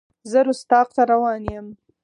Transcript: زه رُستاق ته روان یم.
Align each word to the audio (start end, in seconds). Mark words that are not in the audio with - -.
زه 0.31 0.39
رُستاق 0.47 0.87
ته 0.95 1.01
روان 1.11 1.41
یم. 1.55 1.67